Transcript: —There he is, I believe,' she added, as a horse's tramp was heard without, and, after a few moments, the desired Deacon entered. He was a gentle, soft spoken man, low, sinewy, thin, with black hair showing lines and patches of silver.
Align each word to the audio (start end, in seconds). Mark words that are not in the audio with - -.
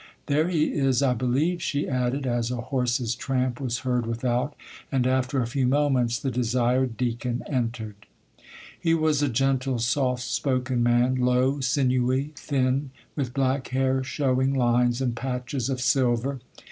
—There 0.25 0.47
he 0.47 0.73
is, 0.73 1.03
I 1.03 1.13
believe,' 1.13 1.61
she 1.61 1.87
added, 1.87 2.25
as 2.25 2.49
a 2.49 2.55
horse's 2.55 3.13
tramp 3.13 3.61
was 3.61 3.81
heard 3.85 4.07
without, 4.07 4.55
and, 4.91 5.05
after 5.05 5.39
a 5.39 5.45
few 5.45 5.67
moments, 5.67 6.17
the 6.17 6.31
desired 6.31 6.97
Deacon 6.97 7.43
entered. 7.45 8.07
He 8.79 8.95
was 8.95 9.21
a 9.21 9.29
gentle, 9.29 9.77
soft 9.77 10.23
spoken 10.23 10.81
man, 10.81 11.17
low, 11.17 11.59
sinewy, 11.59 12.31
thin, 12.35 12.89
with 13.15 13.35
black 13.35 13.67
hair 13.67 14.03
showing 14.03 14.55
lines 14.55 15.01
and 15.01 15.15
patches 15.15 15.69
of 15.69 15.79
silver. 15.79 16.39